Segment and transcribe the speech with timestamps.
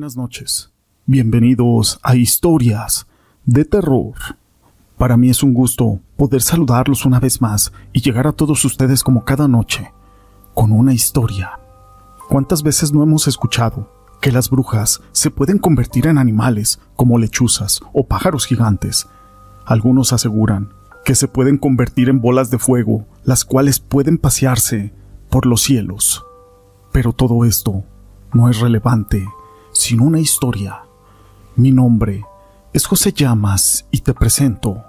[0.00, 0.72] buenas noches.
[1.04, 3.06] Bienvenidos a Historias
[3.44, 4.14] de Terror.
[4.96, 9.02] Para mí es un gusto poder saludarlos una vez más y llegar a todos ustedes
[9.02, 9.92] como cada noche,
[10.54, 11.60] con una historia.
[12.30, 17.82] ¿Cuántas veces no hemos escuchado que las brujas se pueden convertir en animales como lechuzas
[17.92, 19.06] o pájaros gigantes?
[19.66, 20.72] Algunos aseguran
[21.04, 24.94] que se pueden convertir en bolas de fuego, las cuales pueden pasearse
[25.28, 26.24] por los cielos.
[26.90, 27.84] Pero todo esto
[28.32, 29.28] no es relevante
[29.80, 30.82] sin una historia.
[31.56, 32.22] Mi nombre
[32.74, 34.84] es José Llamas y te presento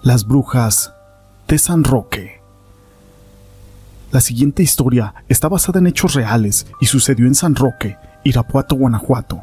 [0.00, 0.94] Las Brujas
[1.46, 2.40] de San Roque.
[4.10, 9.42] La siguiente historia está basada en hechos reales y sucedió en San Roque, Irapuato, Guanajuato.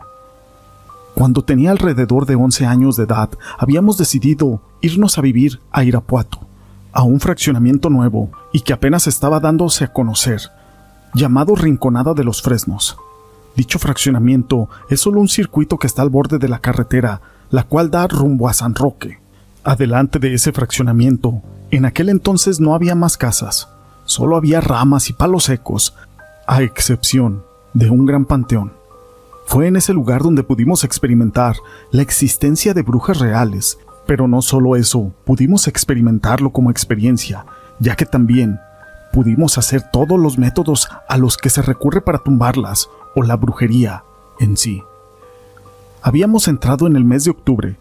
[1.14, 3.30] Cuando tenía alrededor de 11 años de edad,
[3.60, 6.40] habíamos decidido irnos a vivir a Irapuato,
[6.94, 10.42] a un fraccionamiento nuevo y que apenas estaba dándose a conocer,
[11.14, 12.98] llamado Rinconada de los Fresnos.
[13.58, 17.90] Dicho fraccionamiento es solo un circuito que está al borde de la carretera, la cual
[17.90, 19.20] da rumbo a San Roque.
[19.64, 21.42] Adelante de ese fraccionamiento,
[21.72, 23.68] en aquel entonces no había más casas,
[24.06, 25.96] solo había ramas y palos secos,
[26.46, 28.74] a excepción de un gran panteón.
[29.48, 31.56] Fue en ese lugar donde pudimos experimentar
[31.90, 37.44] la existencia de brujas reales, pero no solo eso, pudimos experimentarlo como experiencia,
[37.80, 38.60] ya que también
[39.12, 44.04] pudimos hacer todos los métodos a los que se recurre para tumbarlas o la brujería
[44.40, 44.84] en sí.
[46.02, 47.78] Habíamos entrado en el mes de octubre,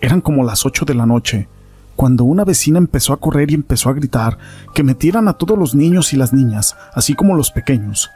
[0.00, 1.48] eran como las ocho de la noche,
[1.96, 4.38] cuando una vecina empezó a correr y empezó a gritar
[4.74, 8.10] que metieran a todos los niños y las niñas, así como los pequeños,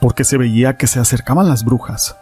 [0.00, 2.16] porque se veía que se acercaban las brujas.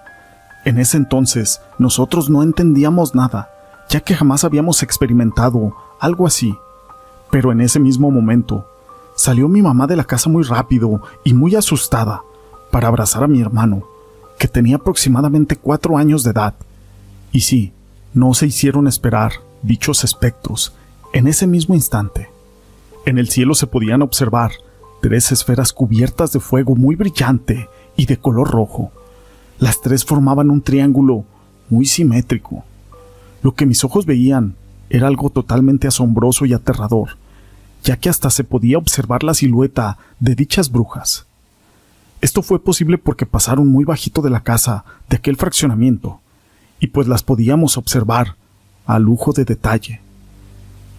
[0.65, 3.51] En ese entonces nosotros no entendíamos nada,
[3.89, 6.57] ya que jamás habíamos experimentado algo así.
[7.31, 8.67] Pero en ese mismo momento
[9.15, 12.23] salió mi mamá de la casa muy rápido y muy asustada
[12.71, 13.85] para abrazar a mi hermano,
[14.39, 16.55] que tenía aproximadamente cuatro años de edad.
[17.33, 17.73] Y sí,
[18.13, 19.33] no se hicieron esperar
[19.63, 20.75] dichos espectros
[21.13, 22.29] en ese mismo instante.
[23.07, 24.53] En el cielo se podían observar
[25.01, 28.91] tres esferas cubiertas de fuego muy brillante y de color rojo.
[29.59, 31.25] Las tres formaban un triángulo
[31.71, 32.65] muy simétrico.
[33.43, 34.57] Lo que mis ojos veían
[34.91, 37.17] era algo totalmente asombroso y aterrador,
[37.85, 41.27] ya que hasta se podía observar la silueta de dichas brujas.
[42.23, 46.21] Esto fue posible porque pasaron muy bajito de la casa de aquel fraccionamiento,
[46.81, 48.37] y pues las podíamos observar
[48.87, 50.01] a lujo de detalle.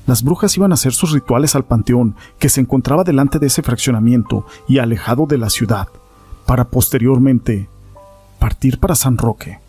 [0.06, 3.64] Las brujas iban a hacer sus rituales al panteón que se encontraba delante de ese
[3.64, 5.88] fraccionamiento y alejado de la ciudad,
[6.46, 7.68] para posteriormente
[8.38, 9.60] partir para San Roque.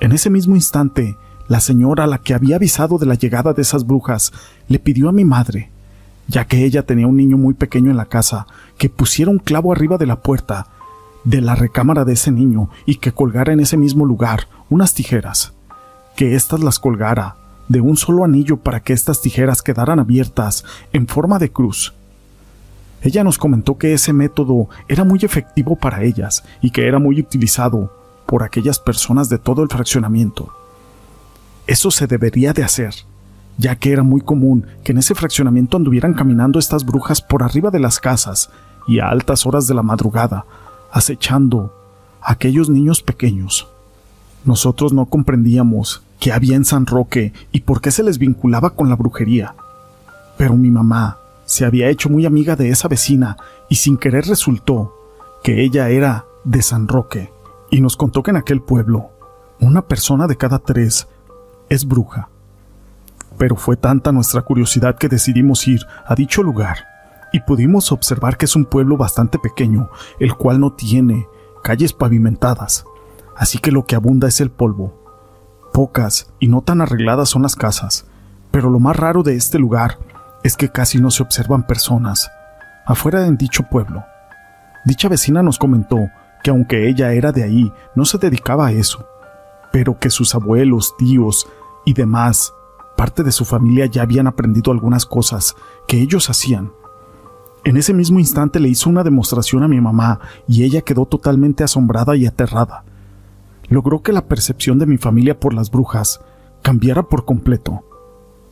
[0.00, 1.16] En ese mismo instante,
[1.46, 4.32] la señora a la que había avisado de la llegada de esas brujas
[4.66, 5.70] le pidió a mi madre
[6.28, 8.46] ya que ella tenía un niño muy pequeño en la casa,
[8.78, 10.66] que pusiera un clavo arriba de la puerta
[11.24, 15.52] de la recámara de ese niño y que colgara en ese mismo lugar unas tijeras,
[16.16, 17.36] que éstas las colgara
[17.68, 21.94] de un solo anillo para que estas tijeras quedaran abiertas en forma de cruz.
[23.02, 27.20] Ella nos comentó que ese método era muy efectivo para ellas y que era muy
[27.20, 27.92] utilizado
[28.26, 30.52] por aquellas personas de todo el fraccionamiento.
[31.66, 32.94] Eso se debería de hacer,
[33.58, 37.70] ya que era muy común que en ese fraccionamiento anduvieran caminando estas brujas por arriba
[37.70, 38.50] de las casas
[38.86, 40.44] y a altas horas de la madrugada,
[40.92, 41.72] acechando
[42.20, 43.68] a aquellos niños pequeños.
[44.44, 48.88] Nosotros no comprendíamos qué había en San Roque y por qué se les vinculaba con
[48.88, 49.54] la brujería.
[50.36, 53.36] Pero mi mamá se había hecho muy amiga de esa vecina
[53.68, 54.94] y sin querer resultó
[55.42, 57.30] que ella era de San Roque
[57.70, 59.10] y nos contó que en aquel pueblo
[59.60, 61.08] una persona de cada tres
[61.68, 62.28] es bruja
[63.38, 66.86] pero fue tanta nuestra curiosidad que decidimos ir a dicho lugar
[67.32, 69.90] y pudimos observar que es un pueblo bastante pequeño,
[70.20, 71.26] el cual no tiene
[71.62, 72.84] calles pavimentadas,
[73.36, 74.94] así que lo que abunda es el polvo.
[75.72, 78.06] Pocas y no tan arregladas son las casas,
[78.52, 79.98] pero lo más raro de este lugar
[80.44, 82.30] es que casi no se observan personas
[82.86, 84.04] afuera de dicho pueblo.
[84.84, 85.98] Dicha vecina nos comentó
[86.42, 89.08] que aunque ella era de ahí, no se dedicaba a eso,
[89.72, 91.48] pero que sus abuelos, tíos
[91.84, 92.52] y demás
[92.96, 95.56] parte de su familia ya habían aprendido algunas cosas
[95.86, 96.72] que ellos hacían.
[97.64, 101.64] En ese mismo instante le hizo una demostración a mi mamá y ella quedó totalmente
[101.64, 102.84] asombrada y aterrada.
[103.68, 106.20] Logró que la percepción de mi familia por las brujas
[106.62, 107.84] cambiara por completo.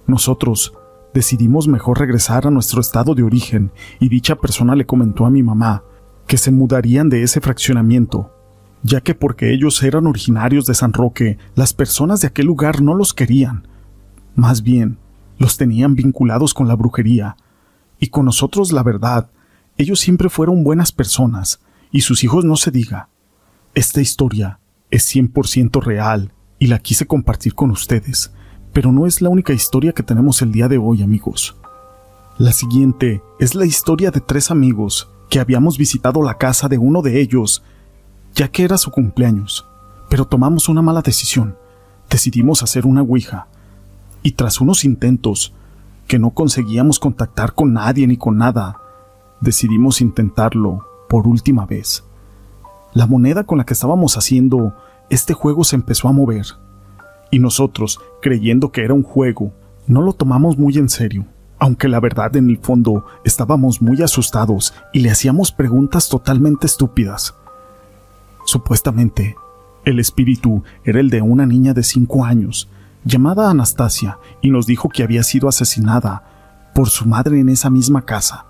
[0.06, 0.72] Nosotros
[1.12, 5.42] decidimos mejor regresar a nuestro estado de origen y dicha persona le comentó a mi
[5.42, 5.84] mamá
[6.26, 8.32] que se mudarían de ese fraccionamiento,
[8.82, 12.94] ya que porque ellos eran originarios de San Roque, las personas de aquel lugar no
[12.94, 13.68] los querían,
[14.34, 14.98] más bien,
[15.38, 17.36] los tenían vinculados con la brujería.
[17.98, 19.30] Y con nosotros, la verdad,
[19.76, 23.08] ellos siempre fueron buenas personas, y sus hijos no se diga.
[23.74, 24.58] Esta historia
[24.90, 28.32] es 100% real y la quise compartir con ustedes,
[28.72, 31.56] pero no es la única historia que tenemos el día de hoy, amigos.
[32.38, 37.02] La siguiente es la historia de tres amigos que habíamos visitado la casa de uno
[37.02, 37.62] de ellos,
[38.34, 39.66] ya que era su cumpleaños,
[40.08, 41.56] pero tomamos una mala decisión.
[42.08, 43.48] Decidimos hacer una Ouija,
[44.22, 45.52] y tras unos intentos,
[46.06, 48.80] que no conseguíamos contactar con nadie ni con nada,
[49.40, 52.04] decidimos intentarlo por última vez.
[52.92, 54.74] La moneda con la que estábamos haciendo
[55.10, 56.46] este juego se empezó a mover,
[57.30, 59.52] y nosotros, creyendo que era un juego,
[59.86, 61.26] no lo tomamos muy en serio
[61.62, 67.36] aunque la verdad en el fondo estábamos muy asustados y le hacíamos preguntas totalmente estúpidas.
[68.44, 69.36] Supuestamente,
[69.84, 72.68] el espíritu era el de una niña de cinco años,
[73.04, 78.02] llamada Anastasia, y nos dijo que había sido asesinada por su madre en esa misma
[78.02, 78.46] casa.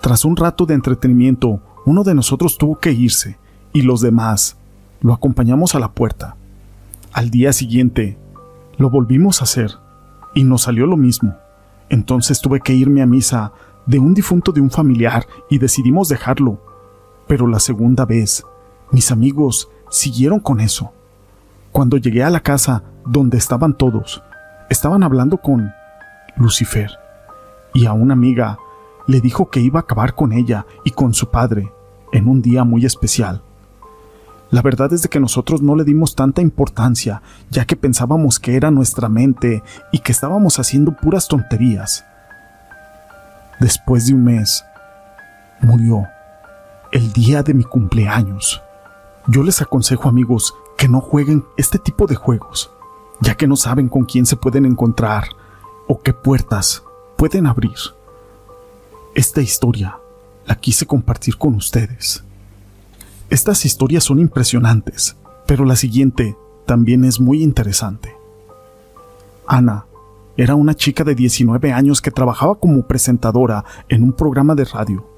[0.00, 3.38] Tras un rato de entretenimiento, uno de nosotros tuvo que irse,
[3.72, 4.56] y los demás
[5.00, 6.36] lo acompañamos a la puerta.
[7.12, 8.18] Al día siguiente,
[8.78, 9.72] lo volvimos a hacer,
[10.34, 11.36] y nos salió lo mismo.
[11.88, 13.52] Entonces tuve que irme a misa
[13.86, 16.60] de un difunto de un familiar y decidimos dejarlo.
[17.26, 18.44] Pero la segunda vez,
[18.90, 20.92] mis amigos siguieron con eso.
[21.72, 24.22] Cuando llegué a la casa donde estaban todos,
[24.68, 25.72] estaban hablando con
[26.36, 26.90] Lucifer
[27.72, 28.58] y a una amiga
[29.06, 31.72] le dijo que iba a acabar con ella y con su padre
[32.12, 33.42] en un día muy especial.
[34.50, 37.20] La verdad es de que nosotros no le dimos tanta importancia,
[37.50, 39.62] ya que pensábamos que era nuestra mente
[39.92, 42.04] y que estábamos haciendo puras tonterías.
[43.58, 44.64] Después de un mes,
[45.60, 46.06] murió
[46.92, 48.62] el día de mi cumpleaños.
[49.26, 52.70] Yo les aconsejo amigos que no jueguen este tipo de juegos,
[53.20, 55.28] ya que no saben con quién se pueden encontrar
[55.86, 56.82] o qué puertas
[57.16, 57.76] pueden abrir.
[59.14, 59.98] Esta historia
[60.46, 62.24] la quise compartir con ustedes.
[63.30, 65.16] Estas historias son impresionantes,
[65.46, 66.36] pero la siguiente
[66.66, 68.14] también es muy interesante.
[69.46, 69.86] Ana
[70.36, 75.08] era una chica de 19 años que trabajaba como presentadora en un programa de radio.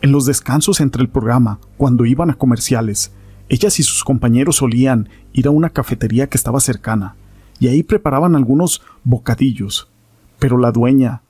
[0.00, 3.12] En los descansos entre el programa, cuando iban a comerciales,
[3.52, 7.16] ellas y sus compañeros solían ir a una cafetería que estaba cercana,
[7.60, 9.90] y ahí preparaban algunos bocadillos,
[10.38, 11.20] pero la dueña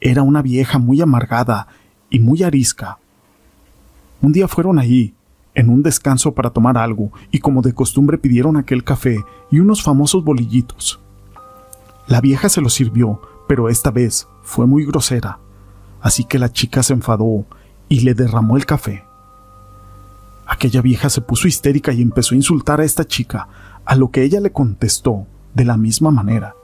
[0.00, 1.66] era una vieja muy amargada
[2.10, 2.98] y muy arisca,
[4.20, 5.14] un día fueron allí,
[5.54, 9.82] en un descanso para tomar algo, y como de costumbre pidieron aquel café y unos
[9.82, 11.00] famosos bolillitos.
[12.08, 15.40] La vieja se los sirvió, pero esta vez fue muy grosera,
[16.02, 17.46] así que la chica se enfadó
[17.88, 19.04] y le derramó el café.
[20.54, 23.48] Aquella vieja se puso histérica y empezó a insultar a esta chica,
[23.84, 26.54] a lo que ella le contestó de la misma manera.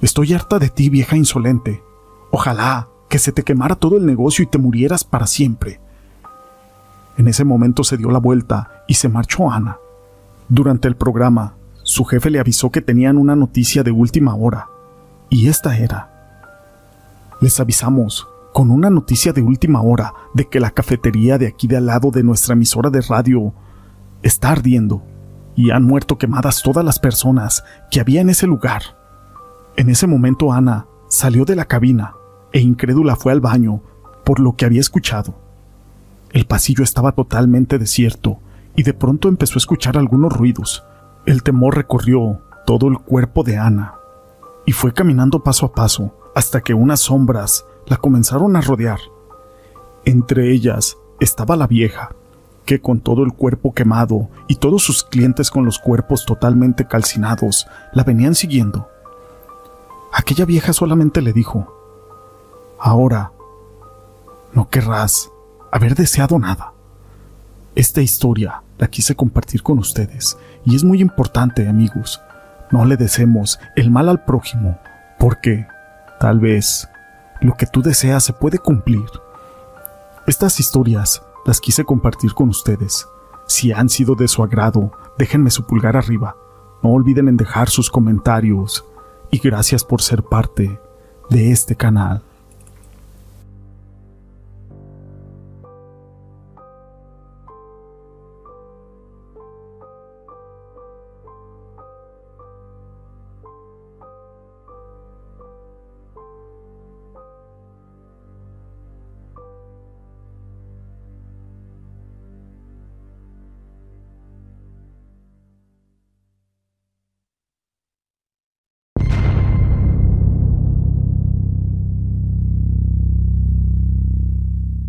[0.00, 1.82] Estoy harta de ti, vieja insolente.
[2.30, 5.78] Ojalá que se te quemara todo el negocio y te murieras para siempre.
[7.18, 9.76] En ese momento se dio la vuelta y se marchó Ana.
[10.48, 11.52] Durante el programa,
[11.82, 14.68] su jefe le avisó que tenían una noticia de última hora,
[15.28, 16.48] y esta era.
[17.42, 18.26] Les avisamos,
[18.58, 22.10] con una noticia de última hora, de que la cafetería de aquí de al lado
[22.10, 23.54] de nuestra emisora de radio
[24.24, 25.00] está ardiendo,
[25.54, 28.82] y han muerto quemadas todas las personas que había en ese lugar.
[29.76, 32.14] En ese momento Ana salió de la cabina
[32.52, 33.80] e incrédula fue al baño
[34.24, 35.36] por lo que había escuchado.
[36.32, 38.40] El pasillo estaba totalmente desierto
[38.74, 40.82] y de pronto empezó a escuchar algunos ruidos.
[41.26, 43.94] El temor recorrió todo el cuerpo de Ana
[44.66, 49.00] y fue caminando paso a paso hasta que unas sombras la comenzaron a rodear.
[50.04, 52.14] Entre ellas estaba la vieja,
[52.64, 57.66] que con todo el cuerpo quemado y todos sus clientes con los cuerpos totalmente calcinados
[57.92, 58.88] la venían siguiendo.
[60.12, 61.74] Aquella vieja solamente le dijo,
[62.78, 63.32] Ahora,
[64.52, 65.32] no querrás
[65.72, 66.72] haber deseado nada.
[67.74, 72.20] Esta historia la quise compartir con ustedes y es muy importante, amigos.
[72.70, 74.78] No le deseemos el mal al prójimo,
[75.18, 75.66] porque
[76.18, 76.88] tal vez
[77.40, 79.06] lo que tú deseas se puede cumplir.
[80.26, 83.06] Estas historias las quise compartir con ustedes.
[83.46, 86.36] Si han sido de su agrado, déjenme su pulgar arriba.
[86.82, 88.84] No olviden en dejar sus comentarios
[89.30, 90.80] y gracias por ser parte
[91.30, 92.22] de este canal.